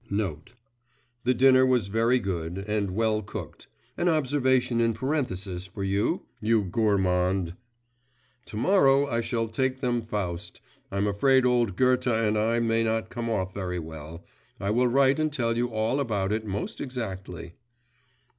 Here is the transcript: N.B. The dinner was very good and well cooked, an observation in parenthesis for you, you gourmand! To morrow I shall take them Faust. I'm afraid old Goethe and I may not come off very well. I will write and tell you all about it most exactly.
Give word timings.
N.B. 0.11 0.53
The 1.25 1.35
dinner 1.35 1.63
was 1.63 1.85
very 1.85 2.17
good 2.17 2.57
and 2.67 2.89
well 2.89 3.21
cooked, 3.21 3.67
an 3.97 4.09
observation 4.09 4.81
in 4.81 4.95
parenthesis 4.95 5.67
for 5.67 5.83
you, 5.83 6.25
you 6.39 6.63
gourmand! 6.63 7.53
To 8.47 8.57
morrow 8.57 9.05
I 9.05 9.21
shall 9.21 9.47
take 9.47 9.79
them 9.79 10.01
Faust. 10.01 10.59
I'm 10.89 11.05
afraid 11.05 11.45
old 11.45 11.75
Goethe 11.75 12.07
and 12.07 12.35
I 12.35 12.59
may 12.59 12.83
not 12.83 13.11
come 13.11 13.29
off 13.29 13.53
very 13.53 13.77
well. 13.77 14.25
I 14.59 14.71
will 14.71 14.87
write 14.87 15.19
and 15.19 15.31
tell 15.31 15.55
you 15.55 15.67
all 15.69 15.99
about 15.99 16.31
it 16.31 16.47
most 16.47 16.81
exactly. 16.81 17.53